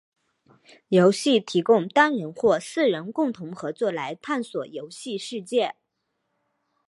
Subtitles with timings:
[0.87, 5.75] 游戏提供单人或四人共同合作来探索游戏世界。